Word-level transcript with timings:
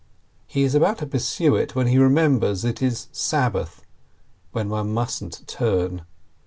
He 0.47 0.63
is 0.63 0.73
about 0.73 0.97
to 0.97 1.05
pursue 1.05 1.55
it, 1.55 1.75
when 1.75 1.85
he 1.85 1.99
remembers 1.99 2.65
it 2.65 2.81
is 2.81 3.07
Sab 3.11 3.53
bath, 3.53 3.83
when 4.51 4.67
one 4.69 4.91
mustn't 4.91 5.47
turn. 5.47 6.05